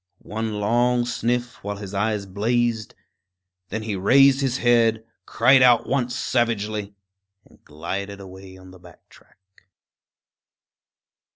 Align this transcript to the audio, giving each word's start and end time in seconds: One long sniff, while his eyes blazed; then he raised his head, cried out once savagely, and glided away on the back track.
One 0.23 0.53
long 0.59 1.05
sniff, 1.05 1.63
while 1.63 1.75
his 1.77 1.93
eyes 1.93 2.25
blazed; 2.25 2.95
then 3.69 3.83
he 3.83 3.95
raised 3.95 4.41
his 4.41 4.57
head, 4.57 5.05
cried 5.27 5.61
out 5.61 5.85
once 5.87 6.15
savagely, 6.15 6.95
and 7.45 7.63
glided 7.63 8.19
away 8.19 8.57
on 8.57 8.71
the 8.71 8.79
back 8.79 9.07
track. 9.09 9.37